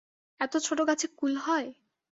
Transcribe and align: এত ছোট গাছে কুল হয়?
এত 0.39 0.53
ছোট 0.65 0.79
গাছে 0.89 1.07
কুল 1.19 1.33
হয়? 1.45 1.67